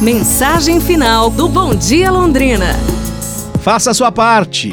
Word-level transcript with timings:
Mensagem 0.00 0.80
final 0.80 1.28
do 1.28 1.46
Bom 1.46 1.74
Dia 1.74 2.10
Londrina. 2.10 2.74
Faça 3.60 3.90
a 3.90 3.94
sua 3.94 4.10
parte. 4.10 4.72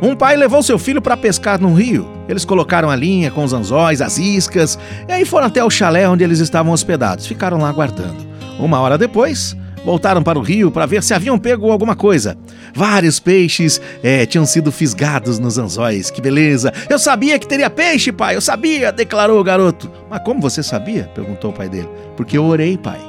Um 0.00 0.16
pai 0.16 0.38
levou 0.38 0.62
seu 0.62 0.78
filho 0.78 1.02
para 1.02 1.18
pescar 1.18 1.60
num 1.60 1.74
rio. 1.74 2.08
Eles 2.26 2.42
colocaram 2.42 2.88
a 2.88 2.96
linha 2.96 3.30
com 3.30 3.44
os 3.44 3.52
anzóis, 3.52 4.00
as 4.00 4.16
iscas, 4.16 4.78
e 5.06 5.12
aí 5.12 5.26
foram 5.26 5.48
até 5.48 5.62
o 5.62 5.68
chalé 5.68 6.08
onde 6.08 6.24
eles 6.24 6.38
estavam 6.38 6.72
hospedados. 6.72 7.26
Ficaram 7.26 7.58
lá 7.58 7.68
aguardando. 7.68 8.16
Uma 8.58 8.80
hora 8.80 8.96
depois, 8.96 9.54
voltaram 9.84 10.22
para 10.22 10.38
o 10.38 10.42
rio 10.42 10.70
para 10.70 10.86
ver 10.86 11.02
se 11.02 11.12
haviam 11.12 11.38
pego 11.38 11.70
alguma 11.70 11.94
coisa. 11.94 12.38
Vários 12.74 13.20
peixes 13.20 13.78
é, 14.02 14.24
tinham 14.24 14.46
sido 14.46 14.72
fisgados 14.72 15.38
nos 15.38 15.58
anzóis. 15.58 16.10
Que 16.10 16.22
beleza! 16.22 16.72
Eu 16.88 16.98
sabia 16.98 17.38
que 17.38 17.46
teria 17.46 17.68
peixe, 17.68 18.10
pai! 18.10 18.34
Eu 18.34 18.40
sabia! 18.40 18.90
declarou 18.90 19.38
o 19.38 19.44
garoto. 19.44 19.90
Mas 20.08 20.22
como 20.22 20.40
você 20.40 20.62
sabia? 20.62 21.04
perguntou 21.14 21.50
o 21.50 21.54
pai 21.54 21.68
dele. 21.68 21.90
Porque 22.16 22.38
eu 22.38 22.46
orei, 22.46 22.78
pai. 22.78 23.05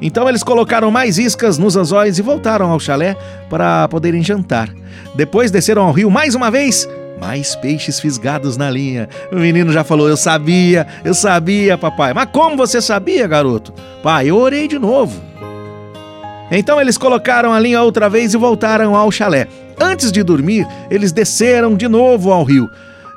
Então 0.00 0.28
eles 0.28 0.42
colocaram 0.42 0.90
mais 0.90 1.18
iscas 1.18 1.58
nos 1.58 1.76
anzóis 1.76 2.18
e 2.18 2.22
voltaram 2.22 2.70
ao 2.70 2.80
chalé 2.80 3.16
para 3.48 3.86
poderem 3.88 4.22
jantar. 4.22 4.72
Depois 5.14 5.50
desceram 5.50 5.82
ao 5.82 5.92
rio 5.92 6.10
mais 6.10 6.34
uma 6.34 6.50
vez. 6.50 6.88
Mais 7.20 7.54
peixes 7.54 8.00
fisgados 8.00 8.56
na 8.56 8.70
linha. 8.70 9.08
O 9.30 9.36
menino 9.36 9.70
já 9.72 9.84
falou: 9.84 10.08
Eu 10.08 10.16
sabia, 10.16 10.86
eu 11.04 11.12
sabia, 11.12 11.76
papai. 11.76 12.14
Mas 12.14 12.30
como 12.32 12.56
você 12.56 12.80
sabia, 12.80 13.26
garoto? 13.26 13.74
Pai, 14.02 14.30
eu 14.30 14.36
orei 14.36 14.66
de 14.66 14.78
novo. 14.78 15.20
Então 16.50 16.80
eles 16.80 16.96
colocaram 16.96 17.52
a 17.52 17.60
linha 17.60 17.82
outra 17.82 18.08
vez 18.08 18.32
e 18.32 18.38
voltaram 18.38 18.96
ao 18.96 19.12
chalé. 19.12 19.46
Antes 19.78 20.10
de 20.10 20.22
dormir, 20.22 20.66
eles 20.90 21.12
desceram 21.12 21.76
de 21.76 21.86
novo 21.88 22.32
ao 22.32 22.42
rio. 22.42 22.68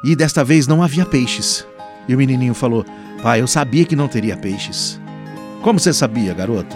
E 0.04 0.16
desta 0.16 0.44
vez 0.44 0.68
não 0.68 0.84
havia 0.84 1.06
peixes. 1.06 1.66
E 2.08 2.14
o 2.14 2.18
menininho 2.18 2.54
falou: 2.54 2.86
Pai, 3.22 3.40
eu 3.40 3.48
sabia 3.48 3.86
que 3.86 3.96
não 3.96 4.10
teria 4.10 4.36
peixes. 4.36 5.02
Como 5.64 5.80
você 5.80 5.94
sabia, 5.94 6.34
garoto? 6.34 6.76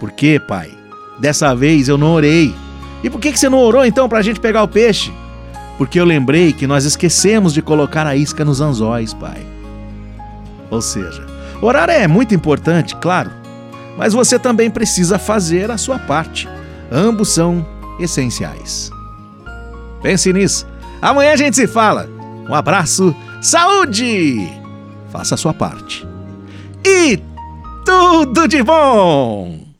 Por 0.00 0.10
quê, 0.10 0.40
pai? 0.40 0.68
Dessa 1.20 1.54
vez 1.54 1.88
eu 1.88 1.96
não 1.96 2.12
orei. 2.12 2.52
E 3.04 3.08
por 3.08 3.20
que 3.20 3.34
você 3.34 3.48
não 3.48 3.58
orou 3.58 3.86
então 3.86 4.08
para 4.08 4.18
a 4.18 4.22
gente 4.22 4.40
pegar 4.40 4.64
o 4.64 4.68
peixe? 4.68 5.12
Porque 5.78 6.00
eu 6.00 6.04
lembrei 6.04 6.52
que 6.52 6.66
nós 6.66 6.84
esquecemos 6.84 7.54
de 7.54 7.62
colocar 7.62 8.04
a 8.04 8.16
isca 8.16 8.44
nos 8.44 8.60
anzóis, 8.60 9.14
pai. 9.14 9.46
Ou 10.70 10.82
seja, 10.82 11.24
orar 11.62 11.88
é 11.88 12.08
muito 12.08 12.34
importante, 12.34 12.96
claro, 12.96 13.30
mas 13.96 14.12
você 14.12 14.40
também 14.40 14.68
precisa 14.70 15.16
fazer 15.16 15.70
a 15.70 15.78
sua 15.78 15.98
parte. 15.98 16.48
Ambos 16.90 17.28
são 17.28 17.64
essenciais. 18.00 18.90
Pense 20.02 20.32
nisso. 20.32 20.66
Amanhã 21.00 21.32
a 21.32 21.36
gente 21.36 21.54
se 21.54 21.68
fala. 21.68 22.08
Um 22.48 22.54
abraço, 22.54 23.14
saúde! 23.40 24.48
Faça 25.10 25.36
a 25.36 25.38
sua 25.38 25.54
parte. 25.54 26.06
E 26.84 27.20
tudo 27.84 28.48
de 28.48 28.62
bom! 28.62 29.73